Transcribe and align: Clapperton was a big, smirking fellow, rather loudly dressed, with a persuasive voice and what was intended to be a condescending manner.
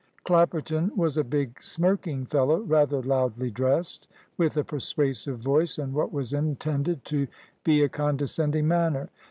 Clapperton 0.23 0.91
was 0.97 1.15
a 1.15 1.23
big, 1.23 1.61
smirking 1.61 2.25
fellow, 2.25 2.61
rather 2.61 3.03
loudly 3.03 3.51
dressed, 3.51 4.07
with 4.35 4.57
a 4.57 4.63
persuasive 4.63 5.37
voice 5.37 5.77
and 5.77 5.93
what 5.93 6.11
was 6.11 6.33
intended 6.33 7.05
to 7.05 7.27
be 7.63 7.83
a 7.83 7.87
condescending 7.89 8.67
manner. 8.67 9.11